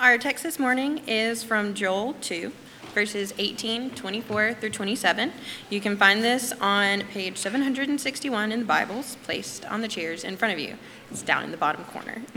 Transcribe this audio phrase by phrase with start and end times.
[0.00, 2.52] Our text this morning is from Joel 2,
[2.94, 5.32] verses 18, 24 through 27.
[5.70, 10.36] You can find this on page 761 in the Bibles, placed on the chairs in
[10.36, 10.76] front of you.
[11.10, 12.22] It's down in the bottom corner.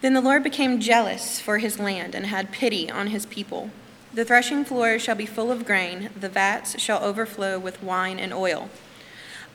[0.00, 3.72] Then the Lord became jealous for his land and had pity on his people.
[4.18, 8.34] The threshing floor shall be full of grain, the vats shall overflow with wine and
[8.34, 8.68] oil.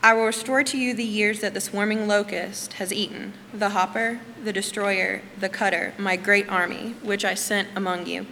[0.02, 4.22] I will restore to you the years that the swarming locust has eaten, the hopper,
[4.42, 8.26] the destroyer, the cutter, my great army, which I sent among you.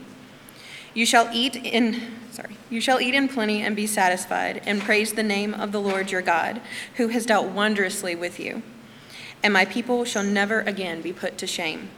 [0.94, 1.99] You shall eat in
[2.32, 5.82] sorry, you shall eat in plenty and be satisfied, and praise the name of the
[5.82, 6.62] Lord your God,
[6.95, 8.63] who has dealt wondrously with you.
[9.43, 11.90] And my people shall never again be put to shame.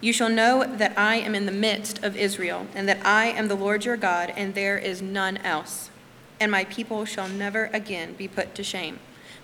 [0.00, 3.48] You shall know that I am in the midst of Israel, and that I am
[3.48, 5.90] the Lord your God, and there is none else.
[6.38, 8.98] And my people shall never again be put to shame.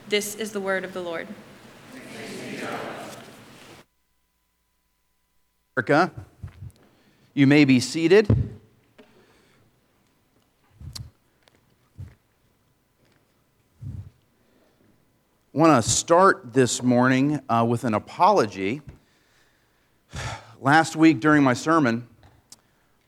[0.08, 1.28] This is the word of the Lord.
[5.76, 6.10] America,
[7.32, 8.28] you may be seated.
[15.52, 18.82] Want to start this morning uh, with an apology.
[20.62, 22.06] Last week during my sermon,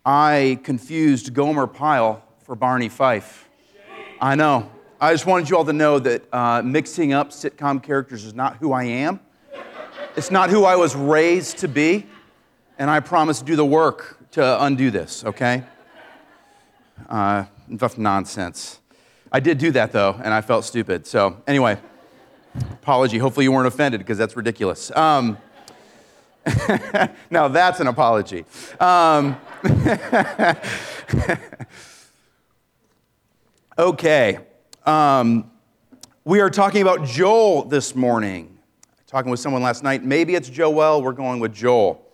[0.07, 3.47] I confused Gomer Pyle for Barney Fife.
[4.23, 4.71] I know.
[4.99, 8.57] I just wanted you all to know that uh, mixing up sitcom characters is not
[8.57, 9.21] who I am.
[10.17, 12.07] It's not who I was raised to be.
[12.79, 15.63] And I promise to do the work to undo this, okay?
[17.07, 18.81] Uh, enough nonsense.
[19.31, 21.07] I did do that though, and I felt stupid.
[21.07, 21.79] So, anyway,
[22.71, 23.19] apology.
[23.19, 24.91] Hopefully, you weren't offended because that's ridiculous.
[24.97, 25.37] Um,
[27.31, 28.45] now that's an apology.
[28.81, 29.37] Um,
[33.79, 34.39] okay.
[34.85, 35.51] Um,
[36.25, 38.59] we are talking about Joel this morning.
[39.07, 40.05] Talking with someone last night.
[40.05, 41.03] Maybe it's Joel.
[41.03, 42.05] We're going with Joel.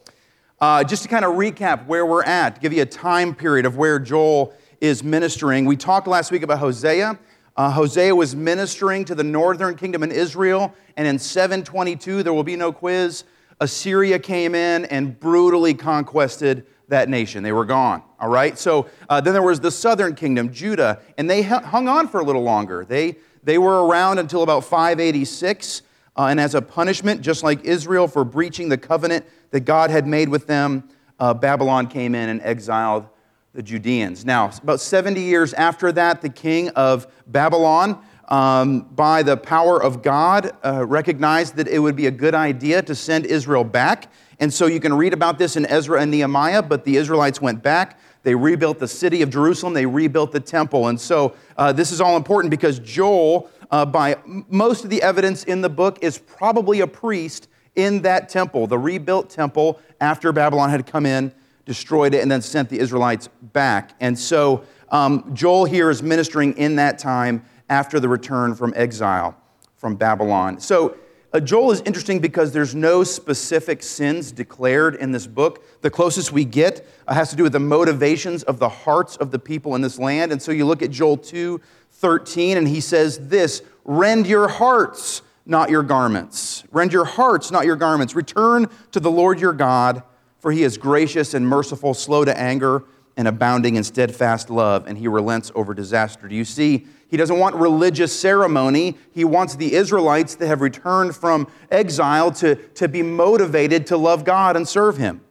[0.60, 3.76] Uh, just to kind of recap where we're at, give you a time period of
[3.76, 5.64] where Joel is ministering.
[5.64, 7.18] We talked last week about Hosea.
[7.56, 12.44] Uh, Hosea was ministering to the northern kingdom in Israel, and in 722, there will
[12.44, 13.24] be no quiz.
[13.60, 17.42] Assyria came in and brutally conquered that nation.
[17.42, 18.58] They were gone, all right?
[18.58, 22.24] So uh, then there was the southern kingdom, Judah, and they hung on for a
[22.24, 22.84] little longer.
[22.84, 25.82] They, they were around until about 586,
[26.16, 30.06] uh, and as a punishment, just like Israel for breaching the covenant that God had
[30.06, 30.88] made with them,
[31.20, 33.06] uh, Babylon came in and exiled
[33.54, 34.24] the Judeans.
[34.24, 40.02] Now, about 70 years after that, the king of Babylon um, by the power of
[40.02, 44.12] God, uh, recognized that it would be a good idea to send Israel back.
[44.38, 47.62] And so you can read about this in Ezra and Nehemiah, but the Israelites went
[47.62, 47.98] back.
[48.22, 50.88] They rebuilt the city of Jerusalem, they rebuilt the temple.
[50.88, 55.44] And so uh, this is all important because Joel, uh, by most of the evidence
[55.44, 60.68] in the book, is probably a priest in that temple, the rebuilt temple after Babylon
[60.68, 61.32] had come in,
[61.64, 63.92] destroyed it, and then sent the Israelites back.
[64.00, 69.36] And so um, Joel here is ministering in that time after the return from exile
[69.76, 70.60] from Babylon.
[70.60, 70.96] So,
[71.30, 75.62] uh, Joel is interesting because there's no specific sins declared in this book.
[75.82, 79.30] The closest we get uh, has to do with the motivations of the hearts of
[79.30, 80.32] the people in this land.
[80.32, 81.60] And so you look at Joel 2
[81.92, 86.64] 13, and he says this Rend your hearts, not your garments.
[86.72, 88.14] Rend your hearts, not your garments.
[88.14, 90.02] Return to the Lord your God,
[90.38, 92.84] for he is gracious and merciful, slow to anger,
[93.18, 96.26] and abounding in steadfast love, and he relents over disaster.
[96.26, 96.86] Do you see?
[97.08, 98.96] He doesn't want religious ceremony.
[99.12, 104.24] He wants the Israelites that have returned from exile to, to be motivated to love
[104.24, 105.22] God and serve Him.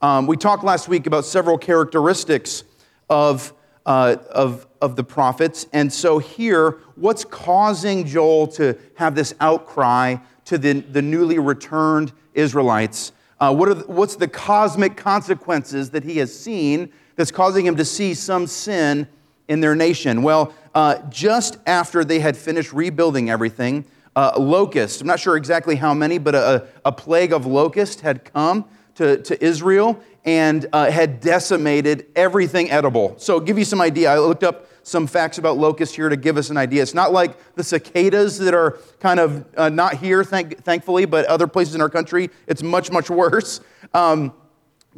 [0.00, 2.62] Um, we talked last week about several characteristics
[3.10, 3.52] of,
[3.86, 5.66] uh, of, of the prophets.
[5.72, 12.12] And so, here, what's causing Joel to have this outcry to the, the newly returned
[12.34, 13.12] Israelites?
[13.40, 17.76] Uh, what are the, what's the cosmic consequences that he has seen that's causing him
[17.76, 19.08] to see some sin
[19.48, 20.22] in their nation?
[20.22, 23.84] Well, uh, just after they had finished rebuilding everything,
[24.14, 28.24] uh, locusts, I'm not sure exactly how many, but a, a plague of locusts had
[28.24, 28.64] come
[28.96, 33.14] to, to Israel and uh, had decimated everything edible.
[33.18, 34.10] So, give you some idea.
[34.10, 36.80] I looked up some facts about locusts here to give us an idea.
[36.80, 41.26] It's not like the cicadas that are kind of uh, not here, thank, thankfully, but
[41.26, 42.30] other places in our country.
[42.46, 43.60] It's much, much worse.
[43.92, 44.32] Um,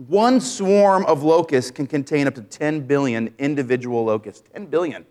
[0.07, 4.49] one swarm of locusts can contain up to 10 billion individual locusts.
[4.53, 5.05] 10 billion.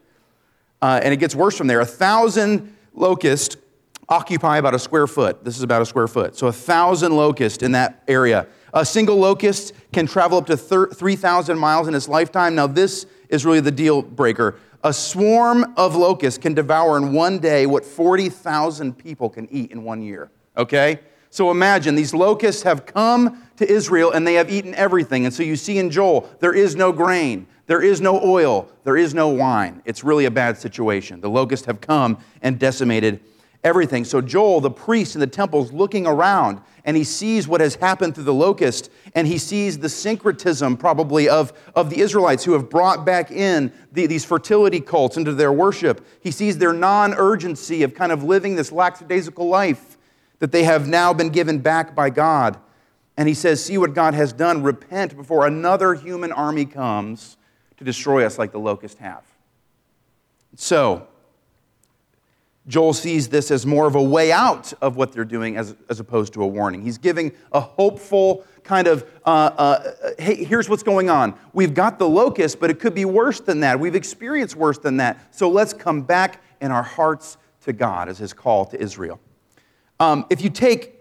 [0.82, 1.82] Uh, and it gets worse from there.
[1.82, 3.58] A thousand locusts
[4.08, 5.44] occupy about a square foot.
[5.44, 6.38] This is about a square foot.
[6.38, 8.48] So a thousand locusts in that area.
[8.74, 12.56] A single locust can travel up to 3,000 miles in its lifetime.
[12.56, 14.56] Now, this is really the deal breaker.
[14.86, 19.84] A swarm of locusts can devour in one day what 40,000 people can eat in
[19.84, 20.32] one year.
[20.56, 21.00] Okay?
[21.30, 25.26] So imagine these locusts have come to Israel and they have eaten everything.
[25.26, 28.98] And so you see in Joel, there is no grain, there is no oil, there
[28.98, 29.82] is no wine.
[29.86, 31.22] It's really a bad situation.
[31.22, 33.20] The locusts have come and decimated
[33.64, 34.06] everything.
[34.06, 37.76] So Joel, the priest in the temple, is looking around and he sees what has
[37.76, 42.54] happened through the locust and he sees the syncretism probably of, of the Israelites who
[42.54, 46.06] have brought back in the, these fertility cults into their worship.
[46.22, 49.97] He sees their non urgency of kind of living this lackadaisical life
[50.40, 52.58] that they have now been given back by God.
[53.18, 54.64] And he says, See what God has done.
[54.64, 57.38] Repent before another human army comes
[57.78, 59.24] to destroy us like the locusts have.
[60.56, 61.08] So,
[62.68, 66.02] Joel sees this as more of a way out of what they're doing as, as
[66.02, 66.82] opposed to a warning.
[66.82, 71.34] He's giving a hopeful kind of, uh, uh, hey, here's what's going on.
[71.54, 73.80] We've got the locust, but it could be worse than that.
[73.80, 75.34] We've experienced worse than that.
[75.34, 79.20] So let's come back in our hearts to God as his call to Israel.
[80.00, 80.94] Um, if you take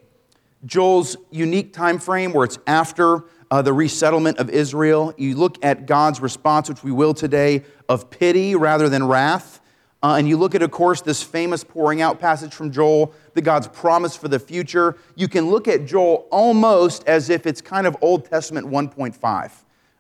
[0.65, 5.87] Joel's unique time frame where it's after uh, the resettlement of Israel, you look at
[5.87, 9.61] God's response, which we will today, of pity rather than wrath.
[10.03, 13.43] Uh, and you look at, of course, this famous pouring out passage from Joel, the
[13.43, 14.97] God's promise for the future.
[15.15, 19.53] You can look at Joel almost as if it's kind of Old Testament 1.5.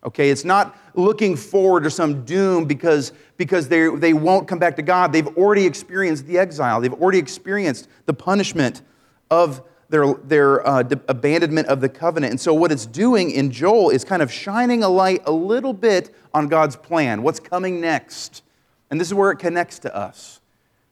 [0.06, 4.76] Okay, it's not looking forward to some doom because, because they, they won't come back
[4.76, 5.12] to God.
[5.12, 8.82] They've already experienced the exile, they've already experienced the punishment
[9.30, 12.30] of their, their uh, abandonment of the covenant.
[12.30, 15.72] And so, what it's doing in Joel is kind of shining a light a little
[15.72, 18.42] bit on God's plan, what's coming next.
[18.90, 20.40] And this is where it connects to us.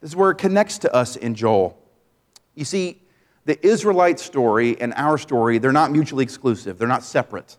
[0.01, 1.79] This is where it connects to us in Joel.
[2.57, 3.01] You see,
[3.45, 7.57] the Israelite story and our story, they're not mutually exclusive, they're not separate.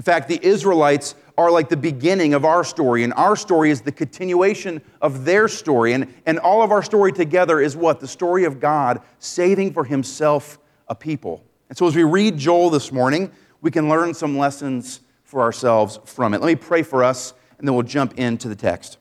[0.00, 3.82] In fact, the Israelites are like the beginning of our story, and our story is
[3.82, 5.92] the continuation of their story.
[5.92, 8.00] And, and all of our story together is what?
[8.00, 10.58] The story of God saving for himself
[10.88, 11.44] a people.
[11.68, 13.30] And so as we read Joel this morning,
[13.60, 16.40] we can learn some lessons for ourselves from it.
[16.40, 18.96] Let me pray for us, and then we'll jump into the text.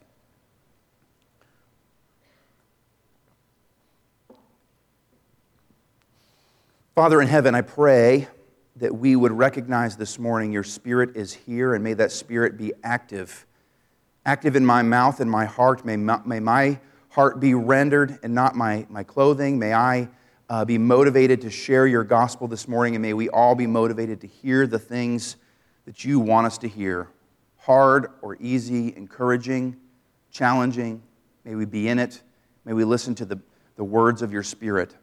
[6.93, 8.27] Father in heaven, I pray
[8.79, 12.71] that we would recognize this morning your Spirit is here, and may that Spirit be
[12.83, 13.45] active.
[14.25, 15.85] Active in my mouth and my heart.
[15.85, 16.79] May my, may my
[17.09, 19.59] heart be rendered and not my, my clothing.
[19.59, 20.07] May I
[20.49, 24.21] uh, be motivated to share your gospel this morning, and may we all be motivated
[24.21, 25.35] to hear the things
[25.85, 27.09] that you want us to hear
[27.57, 29.75] hard or easy, encouraging,
[30.31, 31.03] challenging.
[31.43, 32.21] May we be in it.
[32.63, 33.39] May we listen to the,
[33.75, 34.95] the words of your Spirit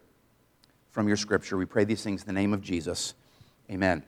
[0.91, 1.59] from your scripture.
[1.59, 3.15] We pray these things in the name of Jesus.
[3.71, 4.03] Amen.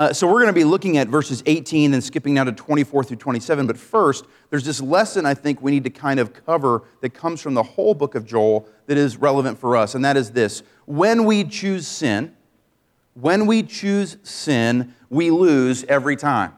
[0.00, 3.04] Uh, so, we're going to be looking at verses 18 and skipping now to 24
[3.04, 3.66] through 27.
[3.66, 7.40] But first, there's this lesson I think we need to kind of cover that comes
[7.40, 10.62] from the whole book of Joel that is relevant for us, and that is this
[10.86, 12.34] when we choose sin,
[13.14, 16.54] when we choose sin, we lose every time.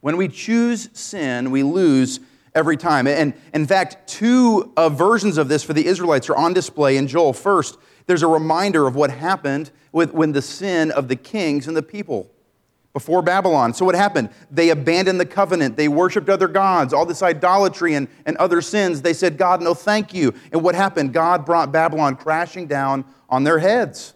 [0.00, 2.20] When we choose sin, we lose
[2.54, 3.06] every time.
[3.06, 7.08] And in fact, two uh, versions of this for the Israelites are on display in
[7.08, 7.32] Joel.
[7.32, 11.76] First, there's a reminder of what happened with, when the sin of the kings and
[11.76, 12.30] the people
[12.92, 13.72] before Babylon.
[13.72, 14.30] So, what happened?
[14.50, 15.76] They abandoned the covenant.
[15.76, 19.02] They worshiped other gods, all this idolatry and, and other sins.
[19.02, 20.34] They said, God, no, thank you.
[20.52, 21.12] And what happened?
[21.12, 24.14] God brought Babylon crashing down on their heads.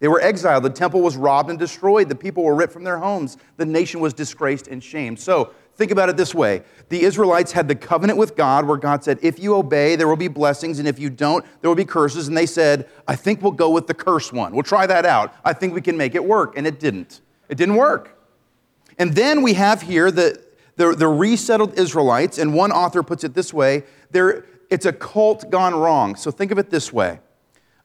[0.00, 0.64] They were exiled.
[0.64, 2.08] The temple was robbed and destroyed.
[2.08, 3.36] The people were ripped from their homes.
[3.58, 5.20] The nation was disgraced and shamed.
[5.20, 9.02] So, Think about it this way the Israelites had the covenant with God where God
[9.02, 11.86] said, if you obey, there will be blessings, and if you don't, there will be
[11.86, 12.28] curses.
[12.28, 14.52] And they said, I think we'll go with the curse one.
[14.52, 15.34] We'll try that out.
[15.42, 16.58] I think we can make it work.
[16.58, 17.22] And it didn't.
[17.48, 18.18] It didn't work.
[18.98, 20.44] And then we have here the,
[20.76, 25.74] the, the resettled Israelites, and one author puts it this way it's a cult gone
[25.74, 26.14] wrong.
[26.14, 27.20] So think of it this way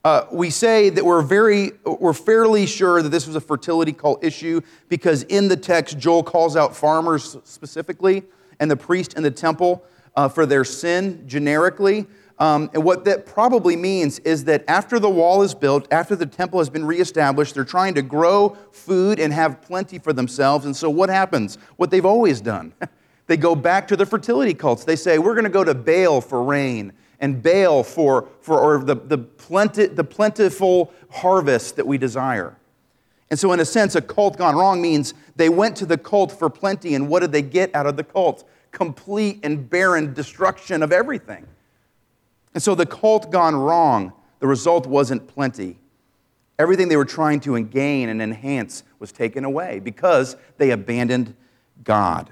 [0.05, 4.23] uh, we say that we're very, we're fairly sure that this was a fertility cult
[4.23, 8.21] issue because in the text, Joel calls out farmers specifically
[8.59, 9.83] and the priest in the temple
[10.15, 12.05] uh, for their sin generically.
[12.37, 16.27] Um, and what that probably means is that after the wall is built, after the
[16.27, 20.65] temple has been reestablished, they're trying to grow food and have plenty for themselves.
[20.65, 21.57] And so what happens?
[21.77, 22.73] What they've always done.
[23.25, 24.83] they go back to the fertility cults.
[24.83, 28.83] They say, We're going to go to Baal for rain and Baal for, for or
[28.83, 32.57] the, the, plenti, the plentiful harvest that we desire.
[33.29, 36.31] And so, in a sense, a cult gone wrong means they went to the cult
[36.31, 38.47] for plenty, and what did they get out of the cult?
[38.71, 41.45] Complete and barren destruction of everything.
[42.53, 45.79] And so, the cult gone wrong, the result wasn't plenty.
[46.57, 51.35] Everything they were trying to gain and enhance was taken away because they abandoned
[51.83, 52.31] God.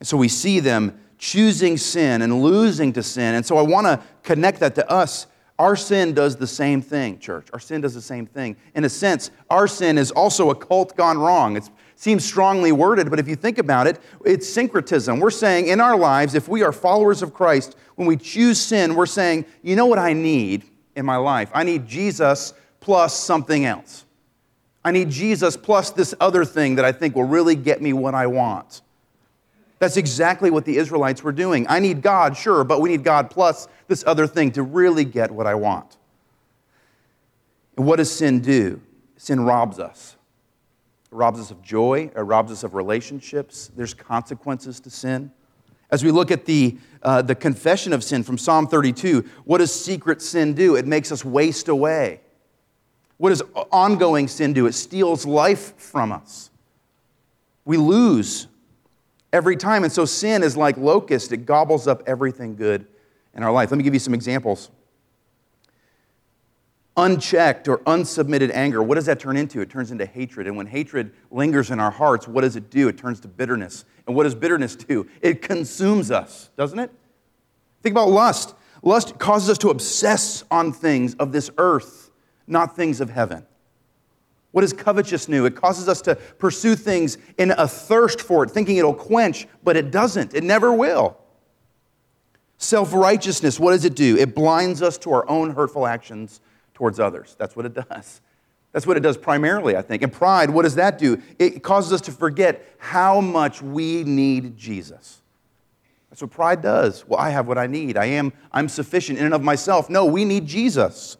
[0.00, 3.36] And so we see them choosing sin and losing to sin.
[3.36, 5.28] And so I want to connect that to us.
[5.56, 7.46] Our sin does the same thing, church.
[7.52, 8.56] Our sin does the same thing.
[8.74, 11.56] In a sense, our sin is also a cult gone wrong.
[11.56, 15.20] It seems strongly worded, but if you think about it, it's syncretism.
[15.20, 18.96] We're saying in our lives, if we are followers of Christ, when we choose sin,
[18.96, 20.64] we're saying, you know what I need
[20.96, 21.52] in my life?
[21.54, 24.06] I need Jesus plus something else.
[24.84, 28.16] I need Jesus plus this other thing that I think will really get me what
[28.16, 28.82] I want.
[29.82, 31.66] That's exactly what the Israelites were doing.
[31.68, 35.32] I need God, sure, but we need God plus this other thing to really get
[35.32, 35.96] what I want.
[37.76, 38.80] And what does sin do?
[39.16, 40.14] Sin robs us.
[41.10, 43.72] It robs us of joy, it robs us of relationships.
[43.74, 45.32] There's consequences to sin.
[45.90, 49.74] As we look at the, uh, the confession of sin from Psalm 32, what does
[49.74, 50.76] secret sin do?
[50.76, 52.20] It makes us waste away.
[53.16, 54.66] What does ongoing sin do?
[54.66, 56.50] It steals life from us.
[57.64, 58.46] We lose
[59.32, 59.84] every time.
[59.84, 62.86] And so sin is like locust, it gobbles up everything good
[63.34, 63.70] in our life.
[63.70, 64.70] Let me give you some examples.
[66.96, 69.60] Unchecked or unsubmitted anger, what does that turn into?
[69.62, 70.46] It turns into hatred.
[70.46, 72.88] And when hatred lingers in our hearts, what does it do?
[72.88, 73.86] It turns to bitterness.
[74.06, 75.08] And what does bitterness do?
[75.22, 76.90] It consumes us, doesn't it?
[77.82, 78.54] Think about lust.
[78.82, 82.02] Lust causes us to obsess on things of this earth
[82.46, 83.46] not things of heaven.
[84.52, 85.46] What is covetous new?
[85.46, 89.76] It causes us to pursue things in a thirst for it, thinking it'll quench, but
[89.76, 90.34] it doesn't.
[90.34, 91.16] It never will.
[92.58, 94.16] Self righteousness, what does it do?
[94.16, 96.40] It blinds us to our own hurtful actions
[96.74, 97.34] towards others.
[97.38, 98.20] That's what it does.
[98.72, 100.02] That's what it does primarily, I think.
[100.02, 101.20] And pride, what does that do?
[101.38, 105.20] It causes us to forget how much we need Jesus.
[106.08, 107.06] That's what pride does.
[107.06, 107.96] Well, I have what I need.
[107.96, 109.88] I am I'm sufficient in and of myself.
[109.88, 111.16] No, we need Jesus.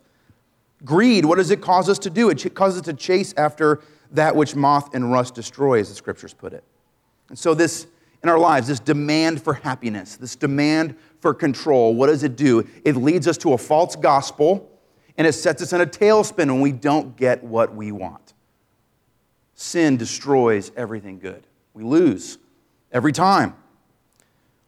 [0.84, 2.30] Greed, what does it cause us to do?
[2.30, 6.34] It causes us to chase after that which moth and rust destroy, as the scriptures
[6.34, 6.64] put it.
[7.28, 7.86] And so, this
[8.22, 12.66] in our lives, this demand for happiness, this demand for control, what does it do?
[12.84, 14.68] It leads us to a false gospel
[15.18, 18.32] and it sets us in a tailspin when we don't get what we want.
[19.54, 21.46] Sin destroys everything good.
[21.74, 22.38] We lose
[22.92, 23.54] every time.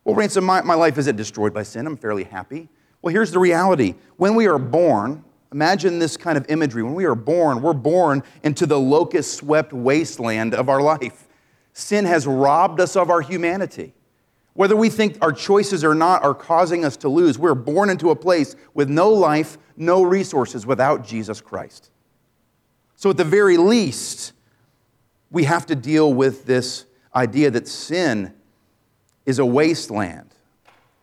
[0.05, 1.87] Well, Ransom, my, my life isn't destroyed by sin.
[1.87, 2.69] I'm fairly happy.
[3.01, 6.83] Well, here's the reality when we are born, Imagine this kind of imagery.
[6.83, 11.29] When we are born, we're born into the locust swept wasteland of our life.
[11.73, 13.95] Sin has robbed us of our humanity.
[14.55, 18.11] Whether we think our choices or not are causing us to lose, we're born into
[18.11, 21.89] a place with no life, no resources without Jesus Christ.
[22.97, 24.33] So, at the very least,
[25.31, 26.85] we have to deal with this
[27.15, 28.35] idea that sin
[29.25, 30.34] is a wasteland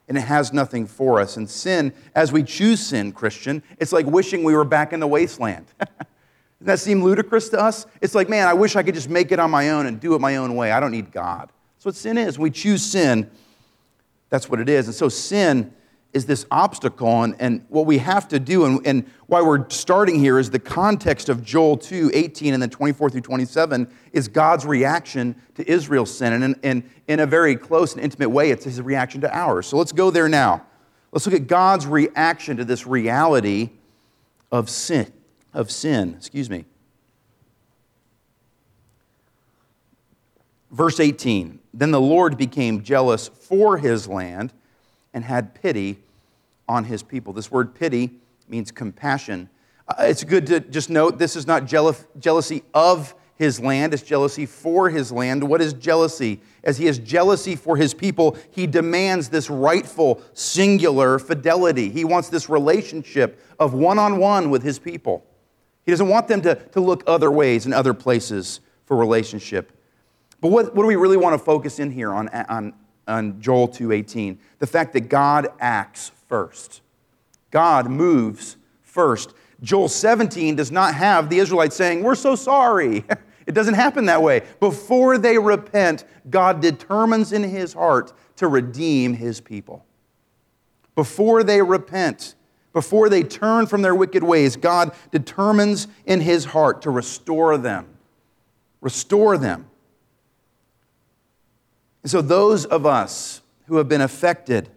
[0.07, 1.37] and it has nothing for us.
[1.37, 5.07] And sin, as we choose sin, Christian, it's like wishing we were back in the
[5.07, 5.65] wasteland.
[5.79, 7.85] Doesn't that seem ludicrous to us?
[8.01, 10.13] It's like, man, I wish I could just make it on my own and do
[10.13, 10.71] it my own way.
[10.71, 11.51] I don't need God.
[11.75, 12.37] That's what sin is.
[12.37, 13.31] When we choose sin,
[14.29, 14.85] that's what it is.
[14.85, 15.73] And so sin
[16.13, 17.23] is this obstacle.
[17.23, 20.59] And, and what we have to do, and, and why we're starting here, is the
[20.59, 26.15] context of Joel 2 18 and then 24 through 27 is God's reaction to Israel's
[26.15, 26.33] sin.
[26.33, 29.67] And in, in, in a very close and intimate way, it's his reaction to ours.
[29.67, 30.65] So let's go there now.
[31.11, 33.71] Let's look at God's reaction to this reality
[34.51, 35.11] of sin.
[35.53, 36.65] Of sin, excuse me.
[40.71, 44.53] Verse 18 Then the Lord became jealous for his land
[45.13, 45.99] and had pity
[46.67, 47.33] on his people.
[47.33, 48.11] This word pity
[48.47, 49.49] means compassion.
[49.87, 54.45] Uh, it's good to just note this is not jealousy of his land, it's jealousy
[54.45, 55.43] for his land.
[55.43, 56.41] What is jealousy?
[56.63, 61.89] As he has jealousy for his people, he demands this rightful, singular fidelity.
[61.89, 65.25] He wants this relationship of one on one with his people.
[65.85, 69.71] He doesn't want them to, to look other ways and other places for relationship.
[70.39, 72.73] But what, what do we really want to focus in here on, on
[73.07, 76.81] on Joel 2:18, the fact that God acts first.
[77.49, 79.33] God moves first.
[79.61, 83.05] Joel 17 does not have the Israelites saying, "We're so sorry."
[83.47, 84.43] It doesn't happen that way.
[84.59, 89.83] Before they repent, God determines in his heart to redeem his people.
[90.93, 92.35] Before they repent,
[92.71, 97.87] before they turn from their wicked ways, God determines in his heart to restore them.
[98.79, 99.70] Restore them.
[102.03, 104.69] And so, those of us who have been affected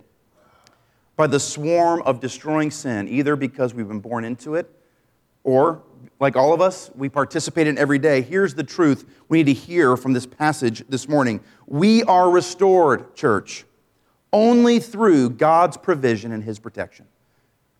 [1.17, 4.71] by the swarm of destroying sin, either because we've been born into it
[5.43, 5.83] or,
[6.21, 9.53] like all of us, we participate in every day, here's the truth we need to
[9.53, 11.41] hear from this passage this morning.
[11.67, 13.65] We are restored, church,
[14.33, 17.07] only through God's provision and His protection.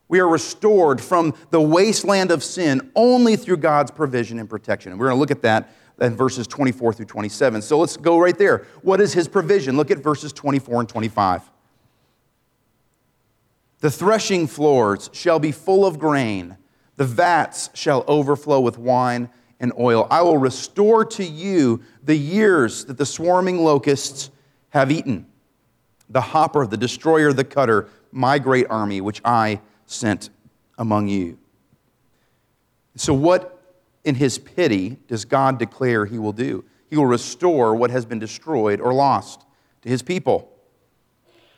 [0.09, 4.93] We are restored from the wasteland of sin only through God's provision and protection.
[4.93, 7.63] And we're going to look at that in verses 24 through 27.
[7.63, 8.67] So let's go right there.
[8.83, 9.77] What is his provision?
[9.77, 11.51] Look at verses 24 and 25.
[13.81, 16.57] The threshing floors shall be full of grain,
[16.97, 19.29] the vats shall overflow with wine
[19.61, 20.07] and oil.
[20.11, 24.31] I will restore to you the years that the swarming locusts
[24.71, 25.27] have eaten,
[26.09, 30.31] the hopper, the destroyer, the cutter, my great army, which I sent
[30.79, 31.39] among you.
[32.97, 33.54] So, what
[34.05, 36.65] in his pity does God declare he will do?
[36.89, 39.45] He will restore what has been destroyed or lost
[39.83, 40.51] to his people.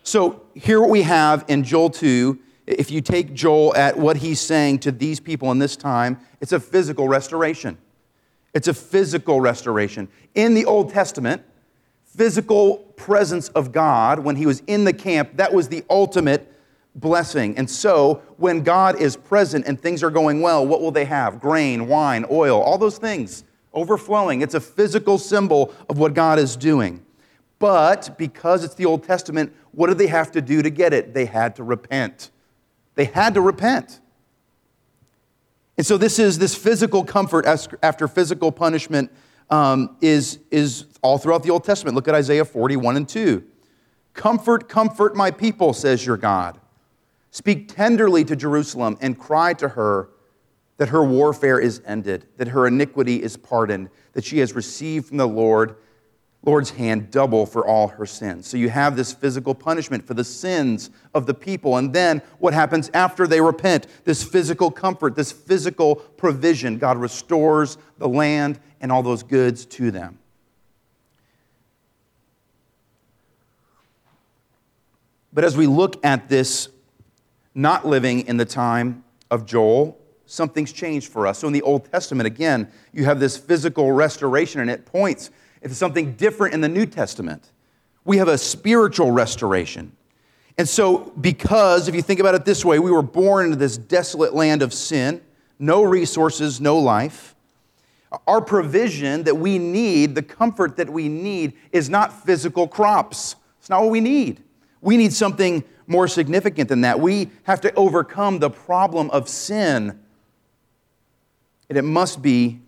[0.02, 4.40] So, here what we have in Joel 2, if you take Joel at what he's
[4.40, 7.76] saying to these people in this time, it's a physical restoration.
[8.54, 10.08] It's a physical restoration.
[10.34, 11.42] In the Old Testament,
[12.04, 16.52] physical presence of God, when he was in the camp, that was the ultimate
[16.96, 17.56] blessing.
[17.56, 21.40] And so, when God is present and things are going well, what will they have?
[21.40, 24.40] Grain, wine, oil, all those things overflowing.
[24.40, 27.04] It's a physical symbol of what God is doing.
[27.58, 31.14] But because it's the Old Testament, what did they have to do to get it?
[31.14, 32.30] They had to repent.
[32.94, 34.00] They had to repent.
[35.76, 39.12] And so, this is this physical comfort after physical punishment
[39.50, 41.94] um, is, is all throughout the Old Testament.
[41.94, 43.44] Look at Isaiah 41 and 2.
[44.14, 46.58] Comfort, comfort my people, says your God.
[47.36, 50.08] Speak tenderly to Jerusalem and cry to her
[50.78, 55.18] that her warfare is ended, that her iniquity is pardoned, that she has received from
[55.18, 55.76] the Lord
[56.42, 58.46] Lord's hand double for all her sins.
[58.46, 61.76] So you have this physical punishment for the sins of the people.
[61.76, 63.86] And then what happens after they repent?
[64.04, 66.78] This physical comfort, this physical provision.
[66.78, 70.18] God restores the land and all those goods to them.
[75.34, 76.70] But as we look at this,
[77.56, 81.38] not living in the time of Joel, something's changed for us.
[81.38, 85.30] So in the Old Testament, again, you have this physical restoration, and it points
[85.62, 87.50] it's something different in the New Testament.
[88.04, 89.96] We have a spiritual restoration.
[90.58, 93.76] And so, because if you think about it this way, we were born into this
[93.76, 95.22] desolate land of sin,
[95.58, 97.34] no resources, no life.
[98.26, 103.34] Our provision that we need, the comfort that we need, is not physical crops.
[103.58, 104.42] It's not what we need.
[104.80, 107.00] We need something more significant than that.
[107.00, 109.98] We have to overcome the problem of sin,
[111.68, 112.60] and it must be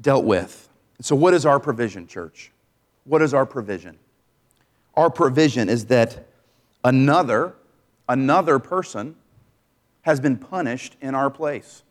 [0.00, 0.68] dealt with.
[1.00, 2.52] So, what is our provision, church?
[3.04, 3.98] What is our provision?
[4.94, 6.26] Our provision is that
[6.84, 7.54] another,
[8.08, 9.16] another person
[10.02, 11.82] has been punished in our place.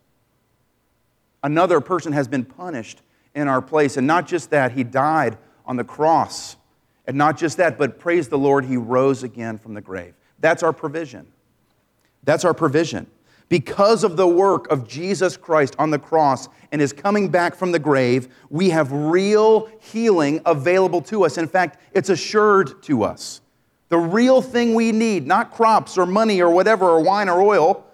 [1.43, 3.01] Another person has been punished
[3.33, 3.97] in our place.
[3.97, 6.55] And not just that, he died on the cross.
[7.07, 10.13] And not just that, but praise the Lord, he rose again from the grave.
[10.41, 11.27] That's our provision.
[12.23, 13.07] That's our provision
[13.51, 17.73] because of the work of Jesus Christ on the cross and his coming back from
[17.73, 21.37] the grave, we have real healing available to us.
[21.37, 23.41] In fact, it's assured to us.
[23.89, 27.85] The real thing we need, not crops or money or whatever, or wine or oil,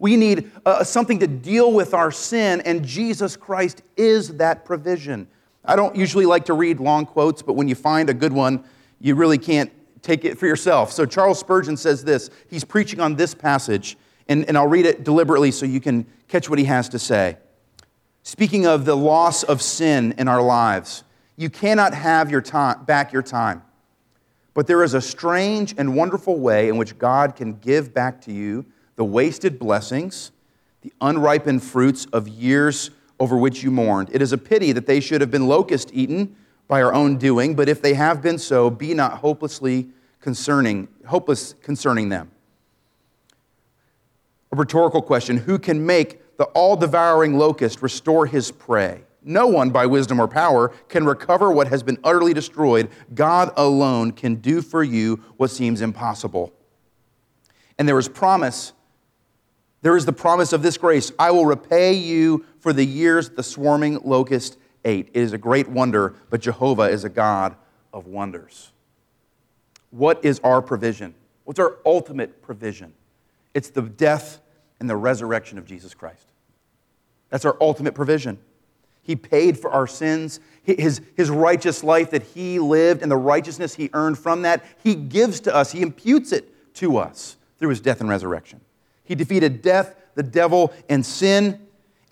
[0.00, 5.28] we need uh, something to deal with our sin, and Jesus Christ is that provision.
[5.64, 8.64] I don't usually like to read long quotes, but when you find a good one,
[9.00, 9.70] you really can't
[10.04, 10.92] take it for yourself.
[10.92, 12.30] So Charles Spurgeon says this.
[12.48, 13.96] He's preaching on this passage
[14.28, 17.36] and, and I'll read it deliberately so you can catch what he has to say.
[18.22, 21.04] Speaking of the loss of sin in our lives,
[21.36, 23.62] you cannot have your time, back your time.
[24.54, 28.32] But there is a strange and wonderful way in which God can give back to
[28.32, 28.64] you
[28.96, 30.30] the wasted blessings,
[30.82, 34.10] the unripened fruits of years over which you mourned.
[34.12, 36.36] It is a pity that they should have been locust eaten
[36.68, 39.88] by our own doing, but if they have been so, be not hopelessly
[40.20, 42.30] concerning, hopeless concerning them
[44.54, 49.02] a rhetorical question Who can make the all devouring locust restore his prey?
[49.26, 52.90] No one, by wisdom or power, can recover what has been utterly destroyed.
[53.14, 56.52] God alone can do for you what seems impossible.
[57.78, 58.72] And there is promise.
[59.82, 63.42] There is the promise of this grace I will repay you for the years the
[63.42, 65.08] swarming locust ate.
[65.12, 67.56] It is a great wonder, but Jehovah is a God
[67.92, 68.72] of wonders.
[69.90, 71.14] What is our provision?
[71.44, 72.92] What's our ultimate provision?
[73.54, 74.40] It's the death
[74.80, 76.26] and the resurrection of Jesus Christ.
[77.30, 78.38] That's our ultimate provision.
[79.02, 80.40] He paid for our sins.
[80.62, 84.94] His, his righteous life that he lived and the righteousness he earned from that, he
[84.94, 85.72] gives to us.
[85.72, 88.60] He imputes it to us through his death and resurrection.
[89.04, 91.63] He defeated death, the devil, and sin.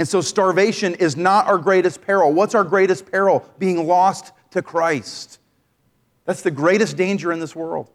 [0.02, 2.32] And so starvation is not our greatest peril.
[2.32, 3.48] What's our greatest peril?
[3.60, 5.38] Being lost to Christ.
[6.24, 7.88] That's the greatest danger in this world.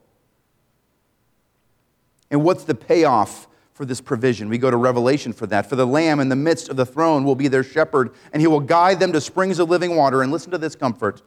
[2.31, 4.47] And what's the payoff for this provision.
[4.47, 5.67] We go to Revelation for that.
[5.67, 8.47] For the Lamb in the midst of the throne will be their shepherd, and he
[8.47, 10.23] will guide them to springs of living water.
[10.23, 11.21] And listen to this comfort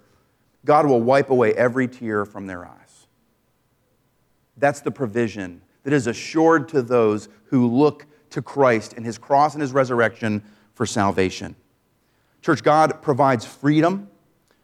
[0.65, 3.07] God will wipe away every tear from their eyes.
[4.57, 9.53] That's the provision that is assured to those who look to Christ and his cross
[9.53, 10.43] and his resurrection
[10.75, 11.57] for salvation.
[12.43, 14.09] Church, God provides freedom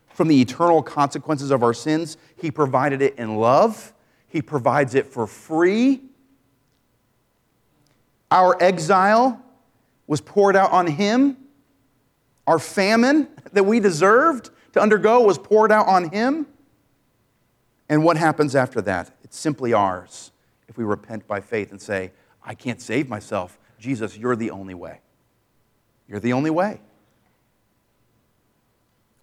[0.08, 2.16] from the eternal consequences of our sins.
[2.40, 3.92] He provided it in love,
[4.28, 6.00] He provides it for free.
[8.30, 9.40] Our exile
[10.06, 11.36] was poured out on Him.
[12.46, 16.46] Our famine that we deserved to undergo was poured out on Him.
[17.88, 19.14] And what happens after that?
[19.22, 20.32] It's simply ours
[20.68, 22.12] if we repent by faith and say,
[22.44, 23.58] I can't save myself.
[23.78, 25.00] Jesus, you're the only way.
[26.08, 26.80] You're the only way.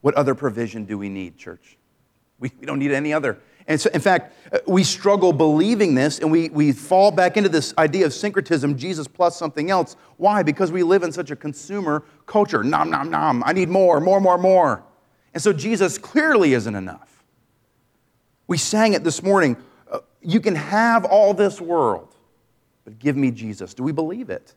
[0.02, 1.78] What other provision do we need, church?
[2.39, 3.39] We, we don't need any other.
[3.67, 7.50] And so, in fact, uh, we struggle believing this and we, we fall back into
[7.50, 9.96] this idea of syncretism, Jesus plus something else.
[10.17, 10.43] Why?
[10.43, 12.63] Because we live in such a consumer culture.
[12.63, 13.43] Nom, nom, nom.
[13.46, 14.84] I need more, more, more, more.
[15.34, 17.24] And so Jesus clearly isn't enough.
[18.48, 19.56] We sang it this morning.
[19.89, 22.13] Uh, you can have all this world,
[22.84, 23.74] but give me Jesus.
[23.74, 24.54] Do we believe it?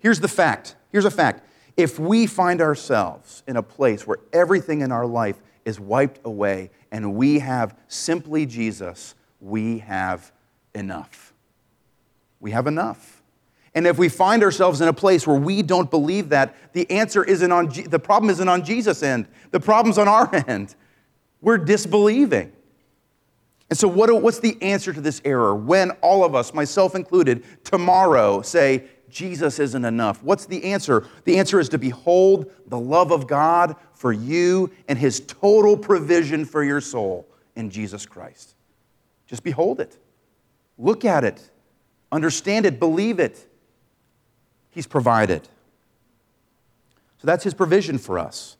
[0.00, 0.74] Here's the fact.
[0.90, 1.44] Here's a fact
[1.78, 6.70] if we find ourselves in a place where everything in our life is wiped away
[6.90, 10.32] and we have simply Jesus, we have
[10.74, 11.32] enough.
[12.40, 13.22] We have enough.
[13.76, 17.22] And if we find ourselves in a place where we don't believe that, the answer
[17.22, 19.28] isn't on the problem isn't on Jesus' end.
[19.52, 20.74] The problem's on our end.
[21.40, 22.52] We're disbelieving.
[23.70, 27.44] And so, what, what's the answer to this error when all of us, myself included,
[27.62, 30.22] tomorrow say, Jesus isn't enough.
[30.22, 31.06] What's the answer?
[31.24, 36.44] The answer is to behold the love of God for you and his total provision
[36.44, 38.54] for your soul in Jesus Christ.
[39.26, 39.96] Just behold it.
[40.78, 41.50] Look at it.
[42.12, 42.78] Understand it.
[42.78, 43.46] Believe it.
[44.70, 45.42] He's provided.
[47.18, 48.56] So that's his provision for us.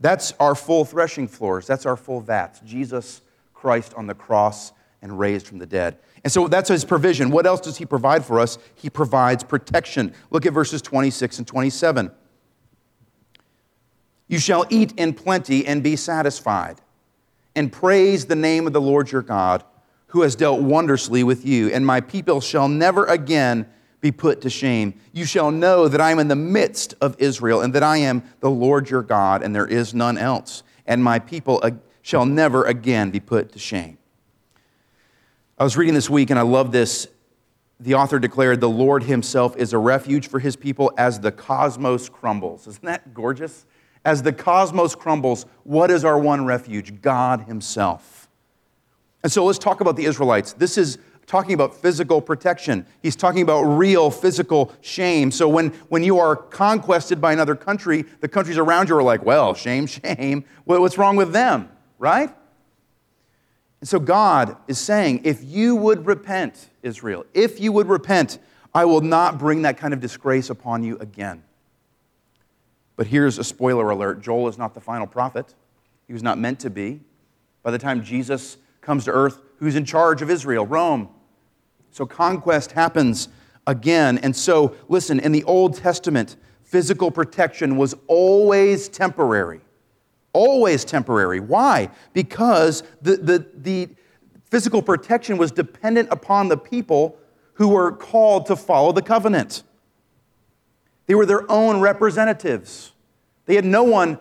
[0.00, 1.66] That's our full threshing floors.
[1.66, 2.60] That's our full vats.
[2.60, 4.72] Jesus Christ on the cross
[5.04, 5.98] and raised from the dead.
[6.24, 7.30] And so that's his provision.
[7.30, 8.56] What else does he provide for us?
[8.74, 10.14] He provides protection.
[10.30, 12.10] Look at verses 26 and 27.
[14.26, 16.80] You shall eat in plenty and be satisfied,
[17.54, 19.62] and praise the name of the Lord your God,
[20.06, 23.66] who has dealt wondrously with you, and my people shall never again
[24.00, 24.94] be put to shame.
[25.12, 28.22] You shall know that I am in the midst of Israel, and that I am
[28.40, 31.62] the Lord your God, and there is none else, and my people
[32.00, 33.98] shall never again be put to shame.
[35.56, 37.06] I was reading this week and I love this.
[37.78, 42.08] The author declared, The Lord Himself is a refuge for His people as the cosmos
[42.08, 42.66] crumbles.
[42.66, 43.64] Isn't that gorgeous?
[44.04, 47.00] As the cosmos crumbles, what is our one refuge?
[47.00, 48.28] God Himself.
[49.22, 50.54] And so let's talk about the Israelites.
[50.54, 52.84] This is talking about physical protection.
[53.00, 55.30] He's talking about real physical shame.
[55.30, 59.24] So when, when you are conquested by another country, the countries around you are like,
[59.24, 60.44] well, shame, shame.
[60.64, 62.34] What's wrong with them, right?
[63.84, 68.38] And so God is saying, if you would repent, Israel, if you would repent,
[68.72, 71.42] I will not bring that kind of disgrace upon you again.
[72.96, 75.54] But here's a spoiler alert Joel is not the final prophet.
[76.06, 77.00] He was not meant to be.
[77.62, 80.64] By the time Jesus comes to earth, who's in charge of Israel?
[80.64, 81.10] Rome.
[81.90, 83.28] So conquest happens
[83.66, 84.16] again.
[84.16, 89.60] And so, listen, in the Old Testament, physical protection was always temporary
[90.34, 91.40] always temporary.
[91.40, 91.88] Why?
[92.12, 93.88] Because the, the, the
[94.50, 97.16] physical protection was dependent upon the people
[97.54, 99.62] who were called to follow the covenant.
[101.06, 102.92] They were their own representatives.
[103.46, 104.18] They had no one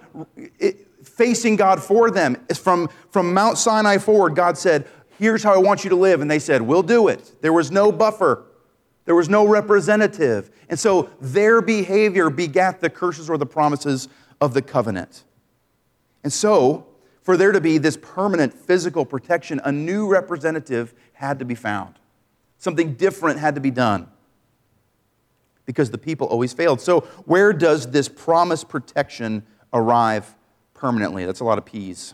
[0.60, 0.71] eh,
[1.04, 2.38] facing God for them.
[2.56, 4.88] From, from Mount Sinai forward, God said,
[5.19, 6.21] Here's how I want you to live.
[6.21, 7.32] And they said, We'll do it.
[7.41, 8.45] There was no buffer,
[9.06, 10.49] there was no representative.
[10.69, 14.10] And so their behavior begat the curses or the promises
[14.41, 15.23] of the covenant.
[16.23, 16.88] And so,
[17.21, 21.95] for there to be this permanent physical protection, a new representative had to be found.
[22.57, 24.07] Something different had to be done
[25.65, 26.81] because the people always failed.
[26.81, 30.36] So, where does this promised protection arrive
[30.73, 31.25] permanently?
[31.25, 32.13] That's a lot of P's.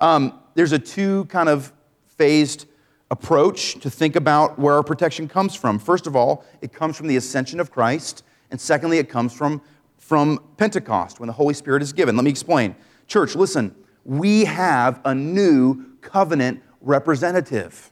[0.00, 1.72] Um, there's a two kind of
[2.06, 2.66] phased
[3.10, 5.78] approach to think about where our protection comes from.
[5.78, 9.62] First of all, it comes from the ascension of Christ, and secondly, it comes from,
[9.98, 12.16] from Pentecost when the Holy Spirit is given.
[12.16, 12.74] Let me explain.
[13.08, 17.90] Church, listen, we have a new covenant representative.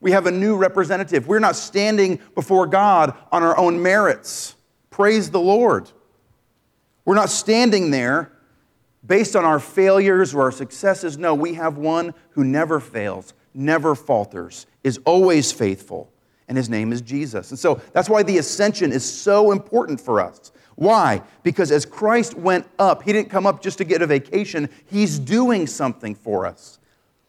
[0.00, 1.28] We have a new representative.
[1.28, 4.54] We're not standing before God on our own merits.
[4.88, 5.90] Praise the Lord.
[7.04, 8.32] We're not standing there
[9.04, 11.18] based on our failures or our successes.
[11.18, 16.12] No, we have one who never fails, never falters, is always faithful.
[16.50, 17.50] and his name is Jesus.
[17.50, 20.50] And so that's why the ascension is so important for us.
[20.80, 21.20] Why?
[21.42, 25.18] Because as Christ went up, he didn't come up just to get a vacation, he's
[25.18, 26.78] doing something for us.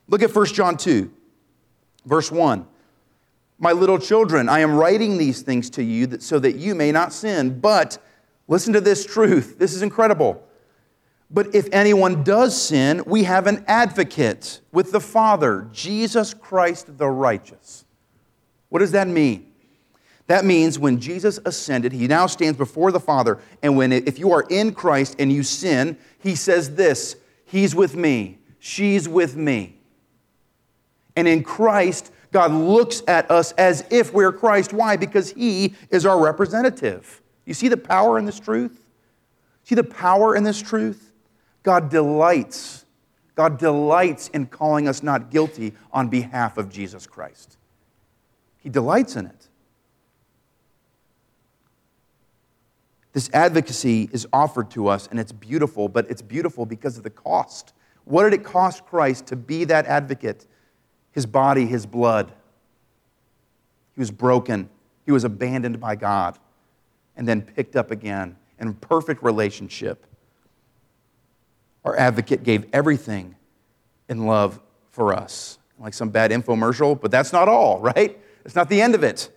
[0.08, 1.12] Look at 1 John 2,
[2.06, 2.66] verse 1.
[3.60, 6.94] My little children, I am writing these things to you that, so that you may
[6.94, 7.60] not sin.
[7.60, 7.98] But
[8.48, 9.60] listen to this truth.
[9.60, 10.42] This is incredible.
[11.30, 17.10] But if anyone does sin, we have an advocate with the Father, Jesus Christ the
[17.10, 17.84] righteous.
[18.70, 19.51] What does that mean?
[20.32, 23.38] That means when Jesus ascended, he now stands before the Father.
[23.62, 27.98] And when if you are in Christ and you sin, he says this He's with
[27.98, 29.76] me, she's with me.
[31.18, 34.72] And in Christ, God looks at us as if we're Christ.
[34.72, 34.96] Why?
[34.96, 37.22] Because he is our representative.
[37.44, 38.86] You see the power in this truth?
[39.66, 41.12] See the power in this truth?
[41.64, 42.86] God delights.
[43.36, 47.58] God delights in calling us not guilty on behalf of Jesus Christ.
[48.60, 49.41] He delights in it.
[53.14, 57.10] This advocacy is offered to us and it's beautiful, but it's beautiful because of the
[57.10, 57.74] cost.
[58.06, 60.48] What did it cost Christ to be that advocate?
[61.12, 62.32] His body, his blood.
[63.94, 64.70] He was broken,
[65.06, 66.40] he was abandoned by God,
[67.18, 70.06] and then picked up again in perfect relationship.
[71.84, 73.36] Our advocate gave everything
[74.08, 74.60] in love
[74.92, 75.58] for us.
[75.80, 78.18] Like some bad infomercial, but that's not all, right?
[78.46, 79.30] It's not the end of it.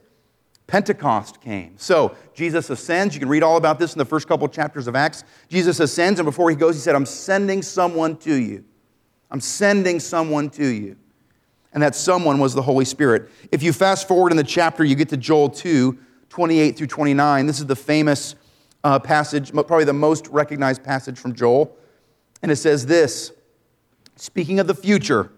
[0.67, 1.75] Pentecost came.
[1.77, 3.15] So Jesus ascends.
[3.15, 5.25] You can read all about this in the first couple chapters of Acts.
[5.49, 8.65] Jesus ascends, and before he goes, he said, I'm sending someone to you.
[9.31, 10.97] I'm sending someone to you.
[11.73, 13.31] And that someone was the Holy Spirit.
[13.51, 15.99] If you fast forward in the chapter, you get to Joel 2,
[16.29, 17.47] 28 through 29.
[17.47, 18.37] This is the famous
[18.85, 21.77] uh, passage, probably the most recognized passage from Joel.
[22.43, 23.33] And it says this
[24.17, 25.33] speaking of the future,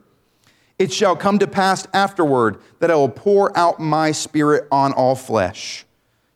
[0.78, 5.14] it shall come to pass afterward that I will pour out my spirit on all
[5.14, 5.86] flesh.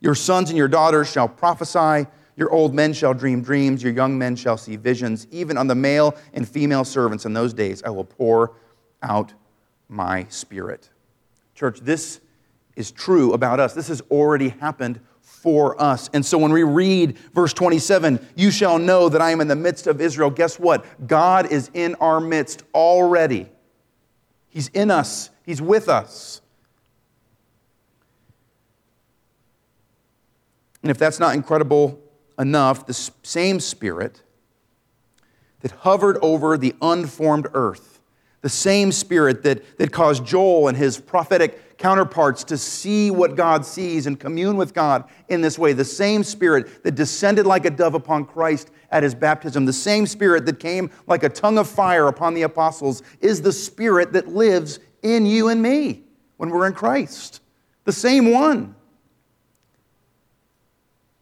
[0.00, 4.16] Your sons and your daughters shall prophesy, your old men shall dream dreams, your young
[4.16, 5.26] men shall see visions.
[5.31, 8.55] Even on the male and female servants in those days I will pour
[9.03, 9.35] out
[9.88, 10.88] my spirit.
[11.55, 12.20] Church, this
[12.76, 13.74] is true about us.
[13.74, 16.09] This has already happened for us.
[16.14, 19.57] And so when we read verse 27, you shall know that I am in the
[19.57, 20.85] midst of Israel, guess what?
[21.07, 23.48] God is in our midst already.
[24.50, 26.42] He's in us, He's with us.
[30.82, 32.00] And if that's not incredible
[32.38, 34.22] enough, the same Spirit
[35.60, 37.99] that hovered over the unformed earth,
[38.42, 43.64] the same Spirit that, that caused Joel and his prophetic counterparts to see what God
[43.64, 47.70] sees and commune with God in this way, the same Spirit that descended like a
[47.70, 51.68] dove upon Christ at his baptism, the same Spirit that came like a tongue of
[51.68, 56.03] fire upon the apostles, is the Spirit that lives in you and me
[56.37, 57.40] when we're in Christ.
[57.85, 58.74] The same one.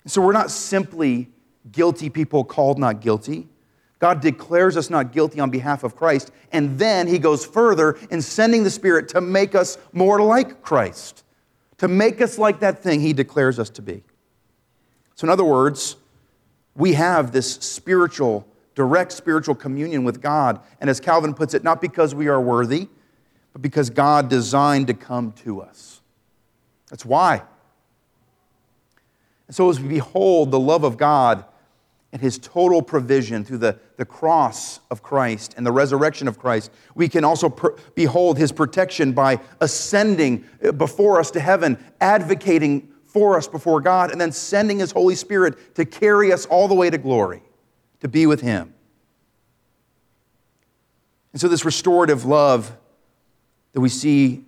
[0.07, 1.29] So we're not simply
[1.71, 3.49] guilty people called not guilty.
[3.99, 8.23] God declares us not guilty on behalf of Christ, and then he goes further in
[8.23, 11.25] sending the Spirit to make us more like Christ,
[11.79, 14.05] to make us like that thing he declares us to be.
[15.17, 15.97] So, in other words,
[16.77, 20.61] we have this spiritual, direct spiritual communion with God.
[20.81, 22.89] And as Calvin puts it, not because we are worthy,
[23.53, 26.01] but because God designed to come to us.
[26.89, 27.43] That's why.
[29.49, 31.45] And so, as we behold the love of God
[32.13, 36.71] and his total provision through the, the cross of Christ and the resurrection of Christ,
[36.95, 42.89] we can also per- behold his protection by ascending uh, before us to heaven, advocating
[43.09, 46.75] for us before God, and then sending His Holy Spirit to carry us all the
[46.75, 47.43] way to glory,
[48.01, 48.75] to be with Him.
[51.33, 52.77] And so, this restorative love
[53.73, 54.45] that we see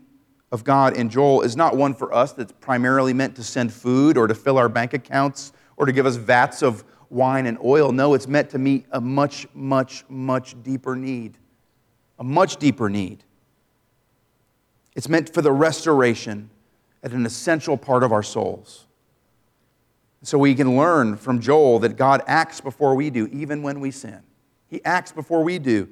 [0.53, 4.19] of God in Joel is not one for us that's primarily meant to send food
[4.19, 7.93] or to fill our bank accounts or to give us vats of wine and oil.
[7.93, 11.37] No, it's meant to meet a much, much, much deeper need.
[12.19, 13.25] A much deeper need.
[14.95, 16.51] It's meant for the restoration
[17.03, 18.87] at an essential part of our souls.
[20.23, 23.91] So we can learn from Joel that God acts before we do, even when we
[23.91, 24.21] sin.
[24.69, 25.89] He acts before we do.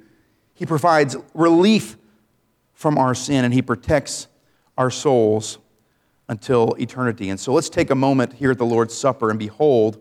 [0.53, 1.97] He provides relief
[2.73, 4.27] from our sin and He protects
[4.77, 5.57] our souls
[6.27, 7.29] until eternity.
[7.29, 9.99] And so let's take a moment here at the Lord's Supper and behold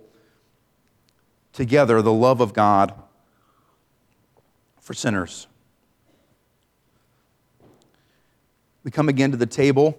[1.59, 2.95] together the love of God
[4.81, 5.49] for sinners.
[8.85, 9.99] We come again to the table.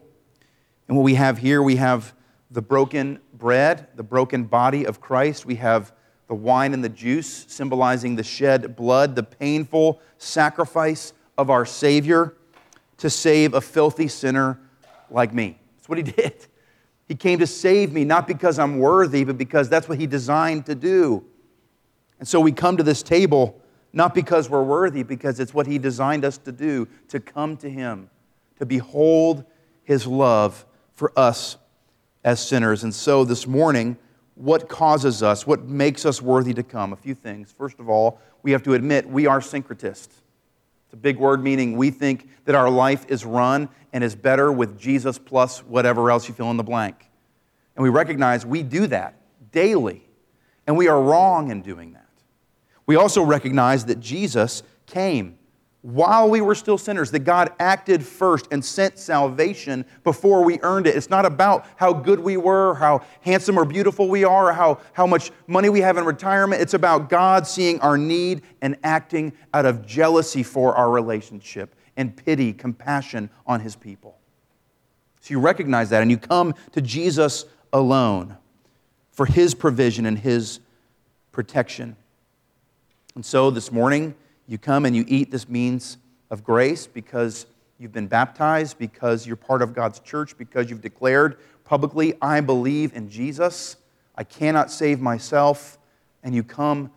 [0.87, 2.13] And what we have here, we have
[2.49, 5.45] the broken bread, the broken body of Christ.
[5.45, 5.91] We have
[6.29, 12.37] the wine and the juice, symbolizing the shed blood, the painful sacrifice of our Savior
[12.99, 14.61] to save a filthy sinner
[15.11, 15.59] like me.
[15.75, 16.47] That's what he did.
[17.09, 20.65] He came to save me, not because I'm worthy, but because that's what he designed
[20.67, 21.25] to do.
[22.19, 23.59] And so we come to this table
[23.91, 27.69] not because we're worthy, because it's what he designed us to do to come to
[27.69, 28.09] him,
[28.59, 29.43] to behold
[29.83, 31.57] his love for us
[32.23, 32.83] as sinners.
[32.83, 33.97] And so this morning,
[34.35, 36.93] what causes us, what makes us worthy to come?
[36.93, 37.53] A few things.
[37.57, 40.09] First of all, we have to admit we are syncretists.
[40.85, 44.51] It's a big word meaning we think that our life is run and is better
[44.51, 47.09] with Jesus plus whatever else you fill in the blank.
[47.75, 49.15] And we recognize we do that
[49.51, 50.07] daily,
[50.67, 52.08] and we are wrong in doing that.
[52.89, 55.37] We also recognize that Jesus came
[55.83, 60.87] while we were still sinners, that God acted first and sent salvation before we earned
[60.87, 60.95] it.
[60.95, 64.79] It's not about how good we were, how handsome or beautiful we are, or how,
[64.93, 66.63] how much money we have in retirement.
[66.63, 72.17] It's about God seeing our need and acting out of jealousy for our relationship and
[72.17, 74.17] pity, compassion on his people.
[75.21, 78.35] So you recognize that and you come to Jesus alone
[79.11, 80.59] for his provision and his
[81.31, 81.95] protection.
[83.19, 84.15] And so this morning,
[84.47, 85.97] you come and you eat this means
[86.29, 91.35] of grace because you've been baptized, because you're part of God's church, because you've declared
[91.65, 93.75] publicly, I believe in Jesus.
[94.15, 95.77] I cannot save myself.
[96.23, 96.91] And you come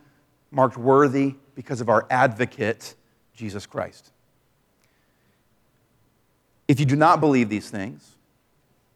[0.49, 2.95] marked worthy because of our advocate,
[3.35, 4.13] Jesus Christ.
[6.69, 8.15] If you do not believe these things,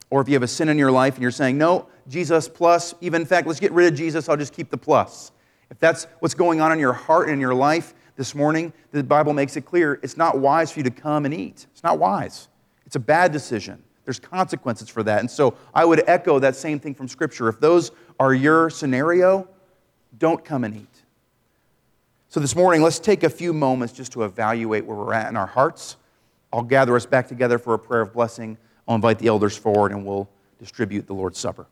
[0.09, 2.95] or if you have a sin in your life and you're saying, no, Jesus plus,
[3.01, 5.33] even in fact, let's get rid of Jesus, I'll just keep the plus.
[5.69, 9.03] If that's what's going on in your heart and in your life, this morning, the
[9.03, 11.67] Bible makes it clear it's not wise for you to come and eat.
[11.71, 12.49] It's not wise.
[12.85, 13.81] It's a bad decision.
[14.05, 15.19] There's consequences for that.
[15.19, 17.47] And so I would echo that same thing from Scripture.
[17.47, 19.47] If those are your scenario,
[20.17, 21.03] don't come and eat.
[22.29, 25.37] So this morning, let's take a few moments just to evaluate where we're at in
[25.37, 25.97] our hearts.
[26.51, 28.57] I'll gather us back together for a prayer of blessing.
[28.87, 30.27] I'll invite the elders forward and we'll
[30.59, 31.67] distribute the Lord's Supper.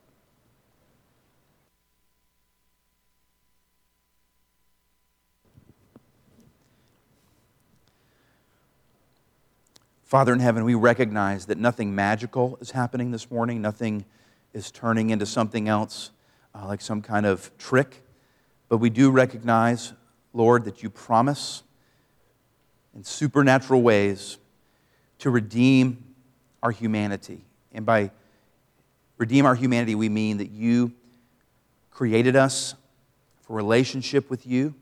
[10.05, 13.59] Father in heaven, we recognize that nothing magical is happening this morning.
[13.59, 14.05] Nothing
[14.53, 16.11] is turning into something else,
[16.53, 18.03] uh, like some kind of trick.
[18.69, 19.93] But we do recognize,
[20.31, 21.63] Lord, that you promise
[22.95, 24.37] in supernatural ways
[25.19, 26.03] to redeem
[26.61, 27.43] our humanity.
[27.73, 28.11] And by
[29.17, 30.93] redeem our humanity, we mean that you
[31.89, 32.75] created us
[33.41, 34.75] for relationship with you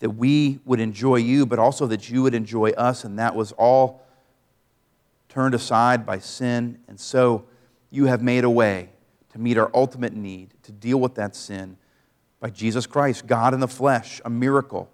[0.00, 3.52] that we would enjoy you, but also that you would enjoy us, and that was
[3.52, 4.02] all
[5.28, 6.78] turned aside by sin.
[6.88, 7.44] And so
[7.90, 8.90] you have made a way
[9.32, 11.76] to meet our ultimate need, to deal with that sin
[12.40, 14.90] by Jesus Christ, God in the flesh, a miracle.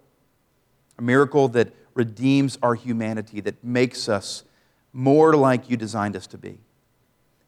[0.99, 4.45] A miracle that redeems our humanity, that makes us
[4.93, 6.59] more like you designed us to be.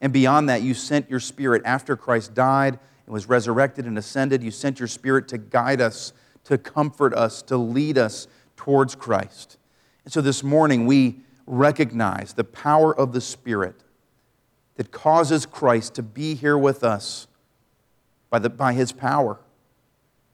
[0.00, 4.42] And beyond that, you sent your Spirit after Christ died and was resurrected and ascended.
[4.42, 6.12] You sent your Spirit to guide us
[6.48, 9.58] to comfort us, to lead us towards Christ.
[10.04, 13.84] And so this morning we recognize the power of the Spirit
[14.76, 17.26] that causes Christ to be here with us
[18.30, 19.38] by, the, by his power.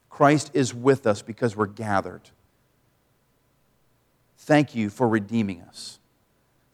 [0.08, 2.30] Christ is with us because we're gathered.
[4.38, 5.98] Thank you for redeeming us.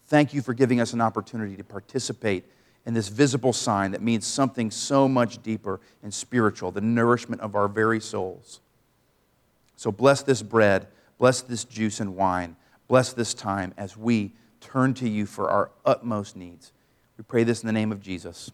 [0.09, 2.45] Thank you for giving us an opportunity to participate
[2.85, 7.55] in this visible sign that means something so much deeper and spiritual, the nourishment of
[7.55, 8.61] our very souls.
[9.81, 12.55] So bless this bread, bless this juice and wine,
[12.87, 16.73] bless this time as we turn to you for our utmost needs.
[17.17, 18.51] We pray this in the name of Jesus.